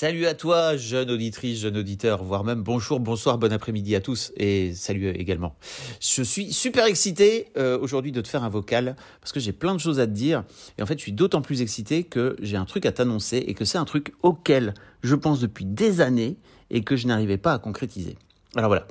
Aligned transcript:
Salut 0.00 0.26
à 0.26 0.34
toi, 0.34 0.76
jeune 0.76 1.10
auditrice, 1.10 1.58
jeune 1.58 1.76
auditeur, 1.76 2.22
voire 2.22 2.44
même 2.44 2.62
bonjour, 2.62 3.00
bonsoir, 3.00 3.36
bon 3.36 3.52
après-midi 3.52 3.96
à 3.96 4.00
tous 4.00 4.30
et 4.36 4.72
salut 4.72 5.08
également. 5.08 5.56
Je 5.98 6.22
suis 6.22 6.52
super 6.52 6.84
excité 6.84 7.48
euh, 7.56 7.76
aujourd'hui 7.80 8.12
de 8.12 8.20
te 8.20 8.28
faire 8.28 8.44
un 8.44 8.48
vocal 8.48 8.94
parce 9.20 9.32
que 9.32 9.40
j'ai 9.40 9.52
plein 9.52 9.74
de 9.74 9.80
choses 9.80 9.98
à 9.98 10.06
te 10.06 10.12
dire 10.12 10.44
et 10.78 10.84
en 10.84 10.86
fait 10.86 10.98
je 10.98 11.02
suis 11.02 11.10
d'autant 11.10 11.42
plus 11.42 11.62
excité 11.62 12.04
que 12.04 12.36
j'ai 12.40 12.56
un 12.56 12.64
truc 12.64 12.86
à 12.86 12.92
t'annoncer 12.92 13.38
et 13.38 13.54
que 13.54 13.64
c'est 13.64 13.76
un 13.76 13.84
truc 13.84 14.14
auquel 14.22 14.72
je 15.02 15.16
pense 15.16 15.40
depuis 15.40 15.64
des 15.64 16.00
années 16.00 16.36
et 16.70 16.84
que 16.84 16.94
je 16.94 17.08
n'arrivais 17.08 17.36
pas 17.36 17.54
à 17.54 17.58
concrétiser. 17.58 18.16
Alors 18.54 18.68
voilà, 18.68 18.86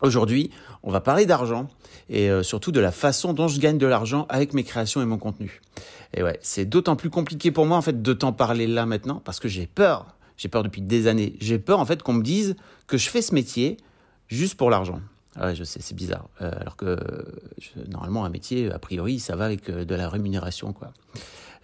aujourd'hui 0.00 0.50
on 0.82 0.90
va 0.90 1.02
parler 1.02 1.26
d'argent 1.26 1.68
et 2.08 2.30
euh, 2.30 2.42
surtout 2.42 2.72
de 2.72 2.80
la 2.80 2.90
façon 2.90 3.34
dont 3.34 3.48
je 3.48 3.60
gagne 3.60 3.76
de 3.76 3.86
l'argent 3.86 4.24
avec 4.30 4.54
mes 4.54 4.64
créations 4.64 5.02
et 5.02 5.04
mon 5.04 5.18
contenu. 5.18 5.60
Et 6.14 6.22
ouais, 6.22 6.38
c'est 6.40 6.64
d'autant 6.64 6.96
plus 6.96 7.10
compliqué 7.10 7.50
pour 7.50 7.66
moi 7.66 7.76
en 7.76 7.82
fait 7.82 8.00
de 8.00 8.12
t'en 8.14 8.32
parler 8.32 8.66
là 8.66 8.86
maintenant 8.86 9.20
parce 9.22 9.40
que 9.40 9.48
j'ai 9.48 9.66
peur 9.66 10.06
j'ai 10.38 10.48
peur 10.48 10.62
depuis 10.62 10.80
des 10.80 11.06
années. 11.06 11.34
J'ai 11.40 11.58
peur 11.58 11.80
en 11.80 11.84
fait 11.84 12.02
qu'on 12.02 12.14
me 12.14 12.22
dise 12.22 12.56
que 12.86 12.96
je 12.96 13.10
fais 13.10 13.20
ce 13.20 13.34
métier 13.34 13.76
juste 14.28 14.54
pour 14.54 14.70
l'argent. 14.70 15.00
Ah 15.36 15.46
ouais, 15.46 15.54
je 15.54 15.64
sais, 15.64 15.80
c'est 15.82 15.94
bizarre. 15.94 16.28
Euh, 16.40 16.50
alors 16.58 16.76
que 16.76 16.98
normalement, 17.88 18.24
un 18.24 18.30
métier, 18.30 18.72
a 18.72 18.78
priori, 18.78 19.20
ça 19.20 19.36
va 19.36 19.44
avec 19.44 19.68
euh, 19.68 19.84
de 19.84 19.94
la 19.94 20.08
rémunération, 20.08 20.72
quoi. 20.72 20.92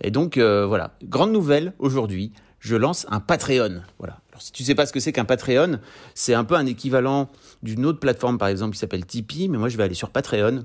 Et 0.00 0.10
donc, 0.10 0.36
euh, 0.36 0.66
voilà. 0.66 0.96
Grande 1.04 1.32
nouvelle 1.32 1.72
aujourd'hui, 1.78 2.32
je 2.60 2.76
lance 2.76 3.06
un 3.10 3.20
Patreon. 3.20 3.82
Voilà. 3.98 4.20
Alors, 4.30 4.42
si 4.42 4.52
tu 4.52 4.64
sais 4.64 4.74
pas 4.74 4.86
ce 4.86 4.92
que 4.92 5.00
c'est 5.00 5.12
qu'un 5.12 5.24
Patreon, 5.24 5.78
c'est 6.14 6.34
un 6.34 6.44
peu 6.44 6.54
un 6.54 6.66
équivalent 6.66 7.30
d'une 7.62 7.86
autre 7.86 8.00
plateforme, 8.00 8.38
par 8.38 8.48
exemple, 8.48 8.74
qui 8.74 8.78
s'appelle 8.78 9.06
Tipeee, 9.06 9.48
mais 9.48 9.58
moi, 9.58 9.68
je 9.68 9.76
vais 9.76 9.84
aller 9.84 9.94
sur 9.94 10.10
Patreon 10.10 10.64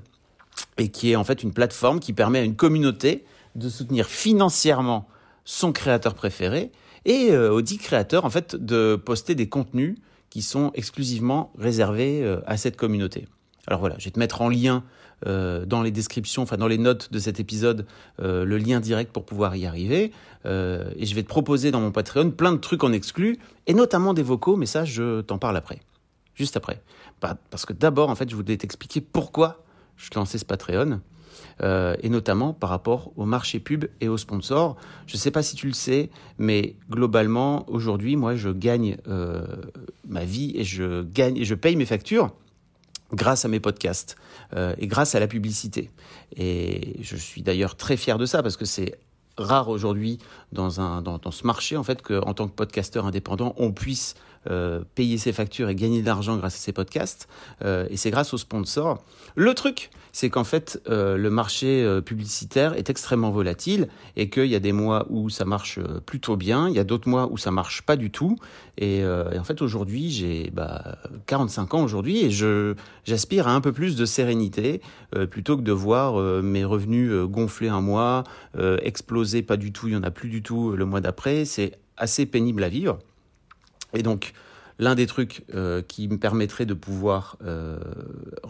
et 0.78 0.88
qui 0.88 1.12
est 1.12 1.16
en 1.16 1.24
fait 1.24 1.42
une 1.42 1.52
plateforme 1.52 2.00
qui 2.00 2.12
permet 2.12 2.40
à 2.40 2.44
une 2.44 2.56
communauté 2.56 3.24
de 3.54 3.68
soutenir 3.68 4.06
financièrement 4.06 5.08
son 5.44 5.72
créateur 5.72 6.14
préféré 6.14 6.70
et 7.04 7.30
euh, 7.30 7.52
aux 7.52 7.62
dix 7.62 7.78
créateurs 7.78 8.24
en 8.24 8.30
fait 8.30 8.56
de 8.56 8.96
poster 8.96 9.34
des 9.34 9.48
contenus 9.48 9.96
qui 10.28 10.42
sont 10.42 10.70
exclusivement 10.74 11.52
réservés 11.58 12.22
euh, 12.22 12.40
à 12.46 12.56
cette 12.56 12.76
communauté. 12.76 13.26
Alors 13.66 13.80
voilà, 13.80 13.96
je 13.98 14.04
vais 14.04 14.10
te 14.10 14.18
mettre 14.18 14.42
en 14.42 14.48
lien 14.48 14.84
euh, 15.26 15.66
dans 15.66 15.82
les 15.82 15.90
descriptions, 15.90 16.42
enfin 16.42 16.56
dans 16.56 16.66
les 16.66 16.78
notes 16.78 17.12
de 17.12 17.18
cet 17.18 17.40
épisode, 17.40 17.86
le 18.18 18.56
lien 18.56 18.80
direct 18.80 19.12
pour 19.12 19.24
pouvoir 19.24 19.54
y 19.56 19.66
arriver. 19.66 20.12
et 20.46 21.06
je 21.06 21.14
vais 21.14 21.22
te 21.22 21.28
proposer 21.28 21.70
dans 21.70 21.80
mon 21.80 21.92
Patreon 21.92 22.30
plein 22.30 22.52
de 22.52 22.58
trucs 22.58 22.84
en 22.84 22.92
exclus, 22.92 23.38
et 23.66 23.74
notamment 23.74 24.14
des 24.14 24.22
vocaux, 24.22 24.56
mais 24.56 24.66
ça, 24.66 24.84
je 24.84 25.20
t'en 25.20 25.38
parle 25.38 25.56
après. 25.56 25.80
Juste 26.34 26.56
après. 26.56 26.80
Parce 27.20 27.66
que 27.66 27.74
d'abord, 27.74 28.08
en 28.08 28.14
fait, 28.14 28.30
je 28.30 28.34
voulais 28.34 28.56
t'expliquer 28.56 29.02
pourquoi 29.02 29.62
je 29.98 30.08
lançais 30.14 30.38
ce 30.38 30.46
Patreon. 30.46 31.00
Euh, 31.62 31.94
et 32.02 32.08
notamment 32.08 32.52
par 32.54 32.70
rapport 32.70 33.12
au 33.16 33.24
marché 33.24 33.60
pub 33.60 33.84
et 34.00 34.08
aux 34.08 34.16
sponsors. 34.16 34.76
Je 35.06 35.16
ne 35.16 35.18
sais 35.18 35.30
pas 35.30 35.42
si 35.42 35.56
tu 35.56 35.66
le 35.66 35.72
sais, 35.72 36.10
mais 36.38 36.74
globalement, 36.90 37.68
aujourd'hui, 37.68 38.16
moi, 38.16 38.34
je 38.34 38.48
gagne 38.48 38.96
euh, 39.08 39.44
ma 40.08 40.24
vie 40.24 40.52
et 40.54 40.64
je 40.64 41.02
gagne 41.02 41.42
je 41.42 41.54
paye 41.54 41.76
mes 41.76 41.86
factures 41.86 42.30
grâce 43.12 43.44
à 43.44 43.48
mes 43.48 43.60
podcasts 43.60 44.16
euh, 44.54 44.74
et 44.78 44.86
grâce 44.86 45.14
à 45.14 45.20
la 45.20 45.26
publicité. 45.26 45.90
Et 46.36 46.96
je 47.02 47.16
suis 47.16 47.42
d'ailleurs 47.42 47.76
très 47.76 47.96
fier 47.96 48.18
de 48.18 48.26
ça 48.26 48.42
parce 48.42 48.56
que 48.56 48.64
c'est 48.64 48.98
rare 49.36 49.68
aujourd'hui 49.68 50.18
dans, 50.52 51.00
dans, 51.00 51.30
ce 51.30 51.46
marché 51.46 51.76
en 51.76 51.82
fait 51.82 52.02
qu'en 52.02 52.34
tant 52.34 52.46
que 52.46 52.52
podcasteur 52.52 53.06
indépendant 53.06 53.54
on 53.56 53.72
puisse 53.72 54.14
euh, 54.48 54.80
payer 54.94 55.18
ses 55.18 55.34
factures 55.34 55.68
et 55.68 55.74
gagner 55.74 56.00
de 56.00 56.06
l'argent 56.06 56.34
grâce 56.38 56.54
à 56.54 56.58
ses 56.58 56.72
podcasts. 56.72 57.28
Euh, 57.62 57.86
et 57.90 57.98
c'est 57.98 58.10
grâce 58.10 58.32
aux 58.32 58.38
sponsors. 58.38 59.04
Le 59.34 59.52
truc, 59.52 59.90
c'est 60.12 60.30
qu'en 60.30 60.44
fait, 60.44 60.80
euh, 60.88 61.18
le 61.18 61.28
marché 61.28 61.86
publicitaire 62.06 62.72
est 62.72 62.88
extrêmement 62.88 63.32
volatile 63.32 63.88
et 64.16 64.30
qu'il 64.30 64.46
y 64.46 64.54
a 64.54 64.58
des 64.58 64.72
mois 64.72 65.04
où 65.10 65.28
ça 65.28 65.44
marche 65.44 65.78
plutôt 66.06 66.36
bien, 66.36 66.70
il 66.70 66.74
y 66.74 66.78
a 66.78 66.84
d'autres 66.84 67.06
mois 67.06 67.28
où 67.30 67.36
ça 67.36 67.50
marche 67.50 67.82
pas 67.82 67.96
du 67.96 68.10
tout. 68.10 68.36
Et, 68.78 69.04
en 69.04 69.44
fait, 69.44 69.60
aujourd'hui, 69.60 70.10
j'ai 70.10 70.50
bah, 70.54 70.96
45 71.26 71.74
ans 71.74 71.82
aujourd'hui 71.84 72.24
et 72.24 72.30
je 72.30 72.74
j'aspire 73.04 73.46
à 73.46 73.52
un 73.52 73.60
peu 73.60 73.72
plus 73.72 73.94
de 73.94 74.06
sérénité 74.06 74.80
plutôt 75.30 75.58
que 75.58 75.62
de 75.62 75.72
voir 75.72 76.14
mes 76.42 76.64
revenus 76.64 77.12
gonfler 77.26 77.68
un 77.68 77.82
mois, 77.82 78.24
exploser 78.58 79.42
pas 79.42 79.58
du 79.58 79.70
tout, 79.70 79.88
il 79.88 79.92
y 79.92 79.96
en 79.96 80.02
a 80.02 80.10
plus 80.10 80.30
du 80.30 80.42
tout 80.42 80.72
le 80.72 80.86
mois 80.86 81.02
d'après. 81.02 81.44
C'est 81.44 81.72
assez 81.98 82.24
pénible 82.24 82.64
à 82.64 82.70
vivre. 82.70 82.98
Et 83.94 84.02
donc, 84.02 84.32
l'un 84.80 84.94
des 84.94 85.06
trucs 85.06 85.44
euh, 85.54 85.82
qui 85.82 86.08
me 86.08 86.18
permettrait 86.18 86.66
de 86.66 86.74
pouvoir 86.74 87.36
euh, 87.44 87.78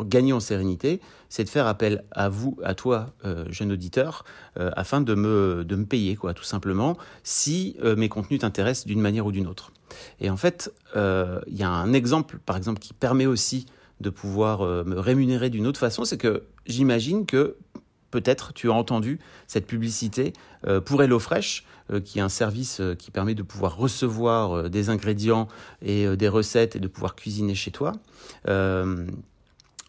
gagner 0.05 0.33
en 0.33 0.41
sérénité, 0.41 1.01
c'est 1.29 1.45
de 1.45 1.49
faire 1.49 1.67
appel 1.67 2.05
à 2.13 2.29
vous, 2.29 2.57
à 2.63 2.75
toi, 2.75 3.13
euh, 3.25 3.45
jeune 3.51 3.73
auditeur, 3.73 4.25
afin 4.57 5.01
de 5.01 5.15
me, 5.15 5.65
de 5.65 5.77
me 5.77 5.85
payer, 5.85 6.17
quoi, 6.17 6.35
tout 6.35 6.45
simplement, 6.45 6.97
si 7.23 7.77
mes 7.97 8.09
contenus 8.09 8.41
t'intéressent 8.41 8.87
d'une 8.87 9.01
manière 9.01 9.27
ou 9.27 9.33
d'une 9.33 9.47
autre. 9.47 9.73
Et 10.21 10.31
en 10.31 10.37
fait, 10.37 10.73
il 10.95 11.57
y 11.57 11.63
a 11.63 11.69
un 11.69 11.93
exemple, 11.93 12.39
par 12.45 12.57
exemple, 12.57 12.81
qui 12.81 12.93
permet 12.93 13.27
aussi 13.27 13.67
de 14.01 14.11
pouvoir 14.11 14.63
me 14.85 14.99
rémunérer 14.99 15.51
d'une 15.51 15.67
autre 15.67 15.81
façon, 15.81 16.05
c'est 16.05 16.19
que 16.19 16.45
j'imagine 16.67 17.27
que 17.27 17.57
peut-être 18.11 18.53
tu 18.53 18.71
as 18.71 18.75
entendu 18.75 19.19
cette 19.47 19.67
publicité 19.67 20.33
euh, 20.67 20.81
pour 20.81 21.03
HelloFresh, 21.03 21.65
euh, 21.93 22.01
qui 22.01 22.19
est 22.19 22.23
un 22.23 22.29
service 22.29 22.81
euh, 22.81 22.95
qui 22.95 23.11
permet 23.11 23.35
de 23.35 23.43
pouvoir 23.43 23.77
recevoir 23.77 24.69
des 24.69 24.91
ingrédients 24.91 25.49
et 25.83 26.17
des 26.17 26.29
recettes 26.29 26.77
et 26.77 26.81
de 26.81 26.89
pouvoir 26.89 27.15
cuisiner 27.15 27.55
chez 27.55 27.71
toi. 27.71 27.93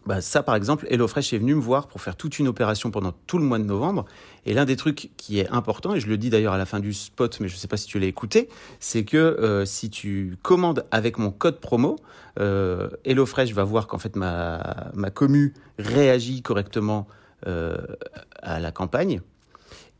Bah, 0.04 0.20
ça, 0.20 0.42
par 0.42 0.56
exemple, 0.56 0.84
HelloFresh 0.90 1.32
est 1.32 1.38
venu 1.38 1.54
me 1.54 1.60
voir 1.60 1.86
pour 1.86 2.00
faire 2.00 2.16
toute 2.16 2.40
une 2.40 2.48
opération 2.48 2.90
pendant 2.90 3.12
tout 3.28 3.38
le 3.38 3.44
mois 3.44 3.60
de 3.60 3.64
novembre. 3.64 4.04
Et 4.44 4.52
l'un 4.52 4.64
des 4.64 4.74
trucs 4.74 5.12
qui 5.16 5.38
est 5.38 5.48
important, 5.50 5.94
et 5.94 6.00
je 6.00 6.08
le 6.08 6.18
dis 6.18 6.28
d'ailleurs 6.28 6.54
à 6.54 6.58
la 6.58 6.66
fin 6.66 6.80
du 6.80 6.92
spot, 6.92 7.38
mais 7.38 7.46
je 7.46 7.54
ne 7.54 7.58
sais 7.58 7.68
pas 7.68 7.76
si 7.76 7.86
tu 7.86 8.00
l'as 8.00 8.08
écouté, 8.08 8.48
c'est 8.80 9.04
que 9.04 9.62
si 9.64 9.90
tu 9.90 10.36
commandes 10.42 10.84
avec 10.90 11.18
mon 11.18 11.30
code 11.30 11.60
promo, 11.60 12.00
HelloFresh 12.36 13.52
va 13.52 13.62
voir 13.62 13.86
qu'en 13.86 13.98
fait 13.98 14.16
ma, 14.16 14.90
ma 14.92 15.10
commu 15.10 15.54
réagit 15.78 16.42
correctement 16.42 17.06
à 17.44 18.60
la 18.60 18.72
campagne, 18.72 19.20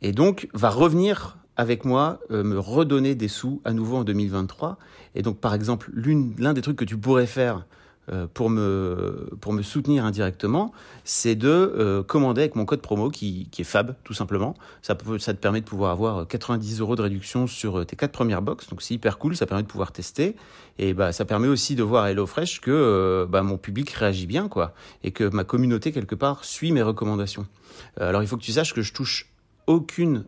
et 0.00 0.12
donc 0.12 0.48
va 0.52 0.70
revenir 0.70 1.38
avec 1.56 1.84
moi 1.84 2.20
euh, 2.30 2.42
me 2.42 2.58
redonner 2.58 3.14
des 3.14 3.28
sous 3.28 3.60
à 3.64 3.72
nouveau 3.72 3.98
en 3.98 4.04
2023. 4.04 4.78
Et 5.14 5.22
donc, 5.22 5.38
par 5.38 5.54
exemple, 5.54 5.90
l'un 6.38 6.54
des 6.54 6.62
trucs 6.62 6.76
que 6.76 6.84
tu 6.84 6.96
pourrais 6.96 7.26
faire 7.26 7.58
euh, 7.58 7.60
pour, 8.34 8.50
me, 8.50 9.30
pour 9.40 9.52
me 9.52 9.62
soutenir 9.62 10.04
indirectement, 10.04 10.72
c'est 11.04 11.34
de 11.34 11.48
euh, 11.48 12.02
commander 12.02 12.42
avec 12.42 12.56
mon 12.56 12.64
code 12.64 12.80
promo 12.80 13.10
qui, 13.10 13.48
qui, 13.50 13.62
est 13.62 13.64
FAB, 13.64 13.94
tout 14.04 14.14
simplement. 14.14 14.54
Ça, 14.82 14.96
ça 15.18 15.34
te 15.34 15.38
permet 15.38 15.60
de 15.60 15.66
pouvoir 15.66 15.92
avoir 15.92 16.26
90 16.26 16.80
euros 16.80 16.96
de 16.96 17.02
réduction 17.02 17.46
sur 17.46 17.86
tes 17.86 17.96
quatre 17.96 18.12
premières 18.12 18.42
box. 18.42 18.68
Donc, 18.68 18.82
c'est 18.82 18.94
hyper 18.94 19.18
cool. 19.18 19.36
Ça 19.36 19.46
permet 19.46 19.62
de 19.62 19.68
pouvoir 19.68 19.92
tester. 19.92 20.36
Et 20.78 20.94
bah, 20.94 21.12
ça 21.12 21.24
permet 21.24 21.48
aussi 21.48 21.74
de 21.74 21.82
voir 21.82 22.04
à 22.04 22.10
HelloFresh 22.10 22.60
que 22.60 23.26
bah, 23.28 23.42
mon 23.42 23.58
public 23.58 23.90
réagit 23.90 24.26
bien, 24.26 24.48
quoi. 24.48 24.74
Et 25.04 25.10
que 25.12 25.24
ma 25.24 25.44
communauté, 25.44 25.92
quelque 25.92 26.14
part, 26.14 26.44
suit 26.44 26.72
mes 26.72 26.82
recommandations. 26.82 27.46
alors, 27.98 28.22
il 28.22 28.28
faut 28.28 28.36
que 28.36 28.42
tu 28.42 28.52
saches 28.52 28.74
que 28.74 28.82
je 28.82 28.92
touche 28.92 29.31
aucune 29.66 30.24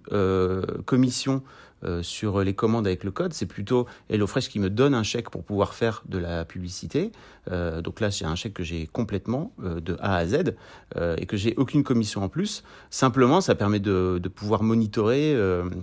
commission 0.85 1.43
euh, 1.85 2.03
sur 2.03 2.41
les 2.41 2.55
commandes 2.55 2.87
avec 2.87 3.05
le 3.05 3.11
code, 3.11 3.35
c'est 3.35 3.47
plutôt 3.47 3.87
HelloFresh 4.09 4.49
qui 4.49 4.59
me 4.59 4.71
donne 4.71 4.95
un 4.95 5.03
chèque 5.03 5.29
pour 5.29 5.45
pouvoir 5.45 5.75
faire 5.75 6.03
de 6.07 6.19
la 6.19 6.45
publicité. 6.45 7.13
Euh, 7.51 7.83
donc 7.83 8.01
là, 8.01 8.11
c'est 8.11 8.25
un 8.25 8.35
chèque 8.35 8.55
que 8.55 8.63
j'ai 8.63 8.87
complètement 8.87 9.53
euh, 9.63 9.81
de 9.81 9.97
A 10.01 10.17
à 10.17 10.27
Z 10.27 10.55
et 11.19 11.27
que 11.27 11.37
j'ai 11.37 11.55
aucune 11.57 11.83
commission 11.83 12.23
en 12.23 12.29
plus. 12.29 12.65
Simplement, 12.91 13.41
ça 13.41 13.55
permet 13.55 13.81
de, 13.81 14.21
pouvoir 14.35 14.63
monitorer, 14.63 15.37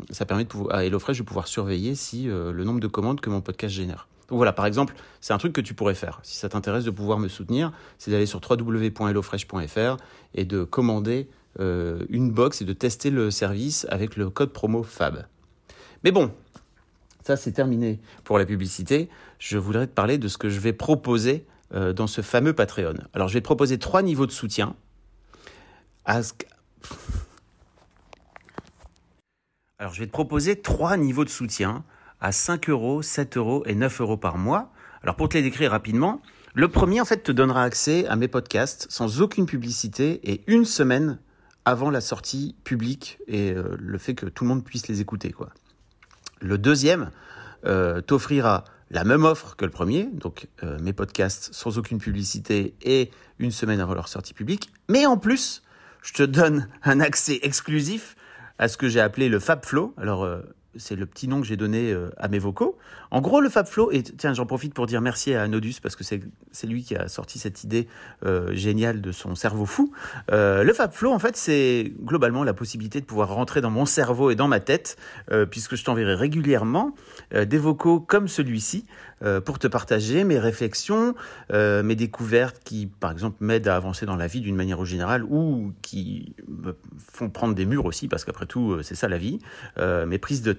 ça 0.09 0.25
permet 0.25 0.44
de 0.44 0.50
pouvoir, 0.50 0.75
à 0.75 0.86
HelloFresh 0.86 1.18
de 1.18 1.24
pouvoir 1.24 1.48
surveiller 1.48 1.95
si 1.95 2.25
le 2.25 2.63
nombre 2.63 2.80
de 2.80 2.88
commandes 2.88 3.19
que 3.19 3.30
mon 3.30 3.42
podcast 3.42 3.74
génère. 3.74 4.07
Donc 4.30 4.38
voilà, 4.38 4.53
par 4.53 4.65
exemple, 4.65 4.95
c'est 5.19 5.33
un 5.33 5.38
truc 5.38 5.51
que 5.51 5.59
tu 5.59 5.74
pourrais 5.74 5.95
faire. 5.95 6.21
Si 6.24 6.38
ça 6.38 6.48
t'intéresse 6.48 6.86
de 6.86 6.92
pouvoir 6.92 7.19
me 7.19 7.27
soutenir, 7.27 7.74
c'est 7.98 8.12
d'aller 8.12 8.25
sur 8.25 8.39
www.hellofresh.fr 8.50 9.98
et 10.33 10.45
de 10.45 10.63
commander 10.63 11.27
une 11.59 12.31
box 12.31 12.62
et 12.62 12.65
de 12.65 12.74
tester 12.74 13.09
le 13.09 13.30
service 13.30 13.86
avec 13.89 14.15
le 14.15 14.30
code 14.30 14.51
promo 14.51 14.83
FAB. 14.83 15.25
Mais 16.03 16.12
bon, 16.12 16.31
ça 17.24 17.36
c'est 17.36 17.51
terminé 17.51 18.00
pour 18.24 18.39
la 18.39 18.45
publicité. 18.45 19.09
Je 19.38 19.57
voudrais 19.57 19.88
te 19.88 19.94
parler 19.94 20.18
de 20.18 20.27
ce 20.27 20.38
que 20.38 20.50
je 20.50 20.59
vais 20.59 20.74
proposer 20.74 21.45
euh, 21.74 21.94
dans 21.94 22.07
ce 22.07 22.21
fameux 22.21 22.53
Patreon. 22.53 22.95
Alors 23.13 23.27
je 23.27 23.36
vais 23.36 23.42
te 23.42 23.45
proposer 23.45 23.77
trois 23.77 24.01
niveaux 24.01 24.25
de 24.25 24.31
soutien. 24.31 24.75
Alors, 29.81 29.94
je 29.94 30.00
vais 30.00 30.07
te 30.07 30.12
proposer 30.12 30.62
trois 30.62 30.98
niveaux 30.98 31.25
de 31.25 31.30
soutien 31.30 31.83
à 32.19 32.31
5 32.31 32.69
euros, 32.69 33.01
7 33.01 33.38
euros 33.38 33.63
et 33.65 33.75
9 33.75 34.01
euros 34.01 34.18
par 34.18 34.38
mois. 34.38 34.71
Alors, 35.01 35.15
pour 35.15 35.30
te 35.30 35.38
les 35.38 35.44
décrire 35.44 35.71
rapidement, 35.71 36.21
le 36.53 36.68
premier, 36.68 37.01
en 37.01 37.06
fait, 37.06 37.24
te 37.24 37.31
donnera 37.31 37.63
accès 37.63 38.06
à 38.07 38.15
mes 38.15 38.27
podcasts 38.27 38.88
sans 38.89 39.21
aucune 39.21 39.45
publicité 39.45 40.19
et 40.24 40.44
une 40.48 40.65
semaine 40.65 41.19
avant 41.66 41.90
la 41.90 42.02
sortie 42.02 42.56
publique 42.63 43.19
et 43.28 43.52
euh, 43.52 43.75
le 43.80 43.98
fait 43.98 44.16
que 44.16 44.25
tout 44.25 44.44
le 44.44 44.50
monde 44.50 44.63
puisse 44.63 44.88
les 44.88 45.02
écouter, 45.02 45.31
quoi. 45.31 45.50
Le 46.40 46.58
deuxième 46.58 47.12
euh, 47.66 48.02
t'offrira 48.02 48.63
la 48.90 49.04
même 49.04 49.25
offre 49.25 49.56
que 49.56 49.66
le 49.66 49.72
premier, 49.72 50.06
donc 50.06 50.48
euh, 50.63 50.80
mes 50.81 50.92
podcasts 50.92 51.54
sans 51.54 51.78
aucune 51.78 52.00
publicité 52.00 52.74
et 52.81 53.12
une 53.38 53.52
semaine 53.52 53.80
avant 53.80 53.94
leur 53.94 54.08
sortie 54.08 54.34
publique, 54.34 54.72
mais 54.90 55.06
en 55.06 55.18
plus, 55.18 55.62
je 56.02 56.13
te 56.13 56.24
donne 56.24 56.68
un 56.84 57.00
accès 57.00 57.40
exclusif 57.44 58.16
à 58.58 58.68
ce 58.68 58.78
que 58.78 58.90
j'ai 58.90 59.00
appelé 59.00 59.30
le 59.30 59.40
Fab 59.40 59.63
Flow. 59.63 59.94
Alors, 59.98 60.28
c'est 60.75 60.95
le 60.95 61.06
petit 61.06 61.27
nom 61.27 61.41
que 61.41 61.47
j'ai 61.47 61.57
donné 61.57 61.91
euh, 61.91 62.09
à 62.18 62.27
mes 62.27 62.39
vocaux. 62.39 62.77
En 63.12 63.21
gros, 63.21 63.41
le 63.41 63.50
Fab 63.50 63.68
Flow, 63.68 63.91
et 63.91 64.03
tiens, 64.03 64.33
j'en 64.33 64.45
profite 64.45 64.73
pour 64.73 64.88
dire 64.88 65.01
merci 65.01 65.33
à 65.33 65.47
Nodus 65.47 65.75
parce 65.83 65.95
que 65.95 66.03
c'est 66.03 66.68
lui 66.68 66.83
qui 66.83 66.95
a 66.95 67.09
sorti 67.09 67.39
cette 67.39 67.63
idée 67.63 67.88
euh, 68.25 68.53
géniale 68.53 69.01
de 69.01 69.12
son 69.12 69.35
cerveau 69.35 69.65
fou. 69.65 69.91
le 70.29 70.71
Fab 70.73 70.91
Flow, 70.94 71.12
en 71.12 71.19
fait, 71.19 71.35
c'est 71.35 71.91
globalement 72.01 72.44
la 72.44 72.53
possibilité 72.53 73.01
de 73.01 73.06
pouvoir 73.06 73.33
rentrer 73.33 73.62
dans 73.62 73.69
mon 73.69 73.85
cerveau 73.85 74.31
et 74.31 74.35
dans 74.35 74.47
ma 74.47 74.59
tête, 74.59 74.97
puisque 75.50 75.75
je 75.75 75.83
t'enverrai 75.83 76.15
régulièrement 76.15 76.95
des 77.31 77.57
vocaux 77.57 78.00
comme 78.00 78.27
celui-ci 78.27 78.85
pour 79.45 79.59
te 79.59 79.67
partager 79.67 80.24
mes 80.24 80.39
réflexions, 80.39 81.15
mes 81.51 81.95
découvertes 81.95 82.62
qui, 82.63 82.88
par 82.88 83.12
exemple, 83.12 83.38
m'aident 83.41 83.67
à 83.67 83.75
avancer 83.75 84.06
dans 84.06 84.15
la 84.15 84.27
vie 84.27 84.41
d'une 84.41 84.56
manière 84.56 84.83
générale 84.85 85.24
ou 85.24 85.74
qui 85.81 86.35
me 86.47 86.75
font 86.97 87.29
prendre 87.29 87.56
des 87.56 87.65
murs 87.65 87.85
aussi, 87.85 88.07
parce 88.07 88.25
qu'après 88.25 88.45
tout, 88.45 88.81
c'est 88.83 88.95
ça 88.95 89.07
la 89.07 89.17
vie, 89.17 89.39
mes 89.77 90.17
prises 90.17 90.41
de 90.41 90.53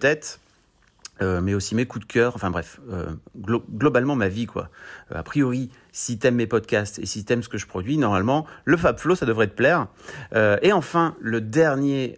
euh, 1.20 1.40
mais 1.40 1.54
aussi 1.54 1.74
mes 1.74 1.86
coups 1.86 2.06
de 2.06 2.12
cœur, 2.12 2.34
enfin 2.34 2.50
bref, 2.50 2.80
euh, 2.90 3.10
globalement 3.36 4.16
ma 4.16 4.28
vie 4.28 4.46
quoi. 4.46 4.70
Euh, 5.12 5.18
a 5.18 5.22
priori, 5.22 5.70
si 5.92 6.18
t'aimes 6.18 6.36
mes 6.36 6.46
podcasts 6.46 6.98
et 6.98 7.06
si 7.06 7.24
t'aimes 7.24 7.42
ce 7.42 7.48
que 7.48 7.58
je 7.58 7.66
produis, 7.66 7.98
normalement, 7.98 8.46
le 8.64 8.76
Fab 8.76 8.98
Flow, 8.98 9.14
ça 9.14 9.26
devrait 9.26 9.46
te 9.46 9.54
plaire. 9.54 9.88
et 10.34 10.72
enfin, 10.72 11.14
le 11.20 11.40
dernier 11.40 12.16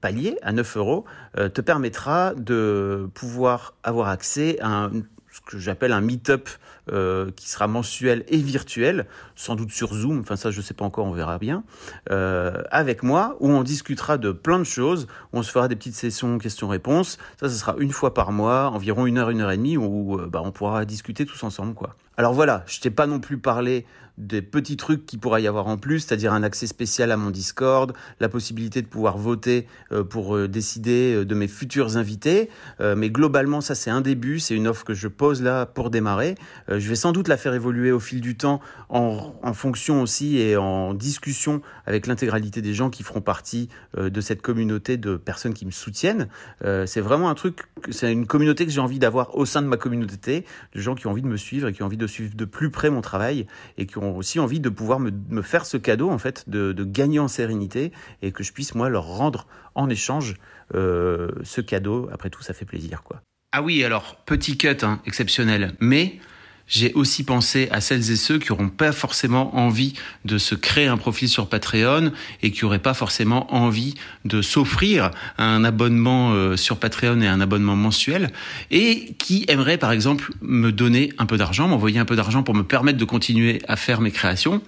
palier, 0.00 0.38
à 0.42 0.52
9 0.52 0.76
euros, 0.78 1.04
te 1.36 1.60
permettra 1.60 2.34
de 2.34 3.08
pouvoir 3.12 3.74
avoir 3.82 4.08
accès 4.08 4.58
à 4.62 4.90
ce 5.30 5.40
que 5.42 5.58
j'appelle 5.58 5.92
un 5.92 6.00
meet-up 6.00 6.48
euh, 6.92 7.30
qui 7.34 7.48
sera 7.48 7.66
mensuel 7.66 8.24
et 8.28 8.36
virtuel, 8.36 9.06
sans 9.36 9.54
doute 9.54 9.70
sur 9.70 9.94
Zoom, 9.94 10.20
enfin 10.20 10.36
ça 10.36 10.50
je 10.50 10.58
ne 10.58 10.62
sais 10.62 10.74
pas 10.74 10.84
encore, 10.84 11.06
on 11.06 11.12
verra 11.12 11.38
bien, 11.38 11.64
euh, 12.10 12.62
avec 12.70 13.02
moi, 13.02 13.38
où 13.40 13.48
on 13.48 13.62
discutera 13.62 14.18
de 14.18 14.32
plein 14.32 14.58
de 14.58 14.64
choses, 14.64 15.06
où 15.32 15.38
on 15.38 15.42
se 15.42 15.50
fera 15.50 15.66
des 15.66 15.76
petites 15.76 15.94
sessions 15.94 16.36
questions-réponses, 16.36 17.16
ça 17.40 17.48
ce 17.48 17.56
sera 17.56 17.74
une 17.78 17.90
fois 17.90 18.12
par 18.12 18.32
mois, 18.32 18.68
environ 18.68 19.06
une 19.06 19.16
heure, 19.16 19.30
une 19.30 19.40
heure 19.40 19.50
et 19.50 19.56
demie, 19.56 19.78
où 19.78 20.20
euh, 20.20 20.26
bah, 20.26 20.42
on 20.44 20.52
pourra 20.52 20.84
discuter 20.84 21.24
tous 21.24 21.42
ensemble. 21.42 21.72
quoi. 21.72 21.96
Alors 22.18 22.34
voilà, 22.34 22.64
je 22.66 22.78
t'ai 22.80 22.90
pas 22.90 23.06
non 23.06 23.18
plus 23.18 23.38
parlé 23.38 23.86
des 24.16 24.42
petits 24.42 24.76
trucs 24.76 25.06
qui 25.06 25.18
pourra 25.18 25.40
y 25.40 25.48
avoir 25.48 25.66
en 25.66 25.76
plus, 25.76 26.00
c'est-à-dire 26.00 26.32
un 26.32 26.44
accès 26.44 26.68
spécial 26.68 27.10
à 27.10 27.16
mon 27.16 27.30
Discord, 27.32 27.92
la 28.20 28.28
possibilité 28.28 28.80
de 28.80 28.86
pouvoir 28.86 29.18
voter 29.18 29.66
pour 30.08 30.38
décider 30.46 31.24
de 31.24 31.34
mes 31.34 31.48
futurs 31.48 31.96
invités. 31.96 32.48
mais 32.78 33.10
globalement, 33.10 33.60
ça 33.60 33.74
c'est 33.74 33.90
un 33.90 34.00
début, 34.00 34.38
c'est 34.38 34.54
une 34.54 34.68
offre 34.68 34.84
que 34.84 34.94
je 34.94 35.08
pose 35.08 35.42
là 35.42 35.66
pour 35.66 35.90
démarrer. 35.90 36.36
Je 36.78 36.88
vais 36.88 36.94
sans 36.94 37.12
doute 37.12 37.28
la 37.28 37.36
faire 37.36 37.54
évoluer 37.54 37.92
au 37.92 38.00
fil 38.00 38.20
du 38.20 38.36
temps 38.36 38.60
en, 38.88 39.32
fonction 39.54 40.02
aussi 40.02 40.38
et 40.38 40.56
en 40.56 40.94
discussion 40.94 41.62
avec 41.86 42.06
l'intégralité 42.06 42.62
des 42.62 42.74
gens 42.74 42.90
qui 42.90 43.02
feront 43.02 43.20
partie 43.20 43.68
de 43.96 44.20
cette 44.20 44.42
communauté 44.42 44.96
de 44.96 45.16
personnes 45.16 45.54
qui 45.54 45.66
me 45.66 45.70
soutiennent. 45.70 46.28
c'est 46.62 47.00
vraiment 47.00 47.28
un 47.28 47.34
truc, 47.34 47.60
c'est 47.90 48.12
une 48.12 48.26
communauté 48.26 48.66
que 48.66 48.72
j'ai 48.72 48.80
envie 48.80 48.98
d'avoir 48.98 49.36
au 49.36 49.46
sein 49.46 49.62
de 49.62 49.66
ma 49.66 49.76
communauté, 49.76 50.44
de 50.74 50.80
gens 50.80 50.94
qui 50.94 51.06
ont 51.06 51.10
envie 51.10 51.22
de 51.22 51.28
me 51.28 51.36
suivre 51.36 51.68
et 51.68 51.72
qui 51.72 51.82
ont 51.82 51.86
envie 51.86 51.96
de 51.96 52.06
suivre 52.06 52.34
de 52.34 52.44
plus 52.44 52.70
près 52.70 52.90
mon 52.90 53.00
travail 53.00 53.46
et 53.78 53.86
qui 53.86 53.98
ont 53.98 54.16
aussi 54.16 54.40
envie 54.40 54.60
de 54.60 54.68
pouvoir 54.68 55.00
me, 55.00 55.42
faire 55.42 55.66
ce 55.66 55.76
cadeau 55.76 56.10
en 56.10 56.18
fait 56.18 56.48
de, 56.48 56.72
gagner 56.84 57.18
en 57.18 57.28
sérénité 57.28 57.92
et 58.22 58.32
que 58.32 58.42
je 58.42 58.52
puisse 58.52 58.74
moi 58.74 58.88
leur 58.88 59.04
rendre 59.04 59.46
en 59.74 59.88
échange 59.88 60.36
euh, 60.74 61.30
ce 61.42 61.60
cadeau. 61.60 62.08
Après 62.12 62.30
tout, 62.30 62.42
ça 62.42 62.54
fait 62.54 62.64
plaisir 62.64 63.02
quoi. 63.02 63.22
Ah 63.52 63.62
oui, 63.62 63.84
alors 63.84 64.16
petit 64.26 64.58
cut 64.58 64.76
hein, 64.82 65.00
exceptionnel, 65.06 65.74
mais 65.80 66.18
j'ai 66.66 66.92
aussi 66.94 67.24
pensé 67.24 67.68
à 67.70 67.80
celles 67.80 68.10
et 68.10 68.16
ceux 68.16 68.38
qui 68.38 68.50
n'auront 68.50 68.68
pas 68.68 68.92
forcément 68.92 69.56
envie 69.56 69.94
de 70.24 70.38
se 70.38 70.54
créer 70.54 70.86
un 70.86 70.96
profil 70.96 71.28
sur 71.28 71.48
Patreon 71.48 72.12
et 72.42 72.50
qui 72.50 72.64
n'auraient 72.64 72.78
pas 72.78 72.94
forcément 72.94 73.54
envie 73.54 73.94
de 74.24 74.42
s'offrir 74.42 75.10
un 75.38 75.64
abonnement 75.64 76.32
euh, 76.32 76.56
sur 76.56 76.78
Patreon 76.78 77.20
et 77.20 77.28
un 77.28 77.40
abonnement 77.40 77.76
mensuel 77.76 78.30
et 78.70 79.14
qui 79.18 79.44
aimeraient 79.48 79.78
par 79.78 79.92
exemple 79.92 80.32
me 80.40 80.72
donner 80.72 81.12
un 81.18 81.26
peu 81.26 81.36
d'argent, 81.36 81.68
m'envoyer 81.68 81.98
un 81.98 82.04
peu 82.04 82.16
d'argent 82.16 82.42
pour 82.42 82.54
me 82.54 82.64
permettre 82.64 82.98
de 82.98 83.04
continuer 83.04 83.60
à 83.68 83.76
faire 83.76 84.00
mes 84.00 84.10
créations. 84.10 84.62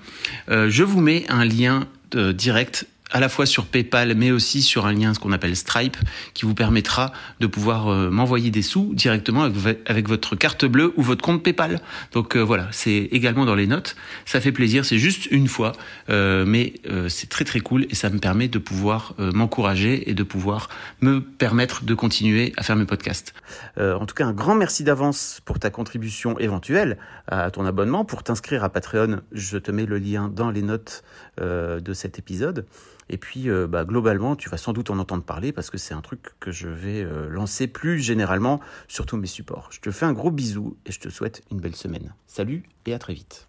Euh, 0.50 0.68
je 0.68 0.82
vous 0.82 1.00
mets 1.00 1.24
un 1.28 1.44
lien 1.44 1.86
euh, 2.14 2.32
direct 2.32 2.86
à 3.10 3.20
la 3.20 3.28
fois 3.28 3.46
sur 3.46 3.66
PayPal, 3.66 4.14
mais 4.16 4.30
aussi 4.30 4.62
sur 4.62 4.86
un 4.86 4.92
lien 4.92 5.14
ce 5.14 5.20
qu'on 5.20 5.32
appelle 5.32 5.54
Stripe, 5.54 5.96
qui 6.34 6.44
vous 6.44 6.54
permettra 6.54 7.12
de 7.40 7.46
pouvoir 7.46 7.88
euh, 7.88 8.10
m'envoyer 8.10 8.50
des 8.50 8.62
sous 8.62 8.94
directement 8.94 9.42
avec, 9.42 10.08
votre 10.08 10.36
carte 10.36 10.64
bleue 10.64 10.92
ou 10.96 11.02
votre 11.02 11.22
compte 11.22 11.42
PayPal. 11.42 11.80
Donc 12.12 12.36
euh, 12.36 12.40
voilà, 12.40 12.68
c'est 12.72 13.08
également 13.12 13.44
dans 13.44 13.54
les 13.54 13.66
notes. 13.66 13.96
Ça 14.24 14.40
fait 14.40 14.52
plaisir, 14.52 14.84
c'est 14.84 14.98
juste 14.98 15.26
une 15.30 15.48
fois, 15.48 15.72
euh, 16.10 16.44
mais 16.46 16.74
c'est 17.08 17.28
très 17.28 17.44
très 17.44 17.60
cool 17.60 17.86
et 17.90 17.94
ça 17.94 18.10
me 18.10 18.18
permet 18.18 18.48
de 18.48 18.58
pouvoir 18.58 19.14
m'encourager 19.18 20.10
et 20.10 20.14
de 20.14 20.22
pouvoir 20.22 20.68
me 21.00 21.20
permettre 21.20 21.84
de 21.84 21.94
continuer 21.94 22.52
à 22.56 22.62
faire 22.62 22.76
mes 22.76 22.84
podcasts. 22.84 23.34
en 23.78 24.04
tout 24.06 24.14
cas, 24.14 24.26
un 24.26 24.32
grand 24.32 24.54
merci 24.54 24.84
d'avance 24.84 25.40
pour 25.44 25.58
ta 25.58 25.70
contribution 25.70 26.38
éventuelle 26.38 26.98
à 27.28 27.50
ton 27.50 27.64
abonnement. 27.66 28.04
Pour 28.04 28.22
t'inscrire 28.22 28.64
à 28.64 28.68
Patreon, 28.68 29.20
je 29.32 29.58
te 29.58 29.70
mets 29.70 29.86
le 29.86 29.98
lien 29.98 30.28
dans 30.28 30.50
les 30.50 30.62
notes 30.62 31.02
de 31.38 31.92
cet 31.92 32.18
épisode. 32.18 32.66
Et 33.08 33.18
puis, 33.18 33.48
euh, 33.48 33.66
bah, 33.66 33.84
globalement, 33.84 34.36
tu 34.36 34.48
vas 34.48 34.56
sans 34.56 34.72
doute 34.72 34.90
en 34.90 34.98
entendre 34.98 35.22
parler 35.22 35.52
parce 35.52 35.70
que 35.70 35.78
c'est 35.78 35.94
un 35.94 36.00
truc 36.00 36.38
que 36.40 36.50
je 36.50 36.68
vais 36.68 37.02
euh, 37.02 37.28
lancer 37.28 37.66
plus 37.68 38.00
généralement 38.00 38.60
sur 38.88 39.06
tous 39.06 39.16
mes 39.16 39.26
supports. 39.26 39.68
Je 39.70 39.80
te 39.80 39.90
fais 39.90 40.06
un 40.06 40.12
gros 40.12 40.30
bisou 40.30 40.76
et 40.86 40.92
je 40.92 41.00
te 41.00 41.08
souhaite 41.08 41.42
une 41.50 41.60
belle 41.60 41.76
semaine. 41.76 42.14
Salut 42.26 42.64
et 42.86 42.94
à 42.94 42.98
très 42.98 43.14
vite. 43.14 43.48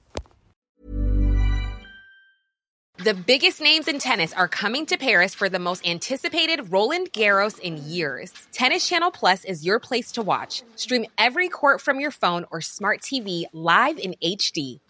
The 3.00 3.14
biggest 3.14 3.62
names 3.62 3.88
in 3.88 4.00
tennis 4.00 4.34
are 4.34 4.48
coming 4.48 4.88
to 4.88 4.98
Paris 4.98 5.36
for 5.36 5.50
the 5.50 5.60
most 5.60 5.86
anticipated 5.88 6.72
Roland 6.72 7.14
Garros 7.14 7.60
in 7.60 7.78
years. 7.78 8.34
Tennis 8.52 8.88
Channel 8.88 9.12
Plus 9.12 9.46
is 9.46 9.64
your 9.64 9.80
place 9.80 10.12
to 10.14 10.24
watch. 10.24 10.64
Stream 10.76 11.06
every 11.16 11.48
court 11.48 11.80
from 11.80 12.00
your 12.00 12.10
phone 12.10 12.46
or 12.50 12.60
smart 12.60 13.02
TV 13.02 13.46
live 13.54 14.00
in 14.00 14.16
HD. 14.24 14.80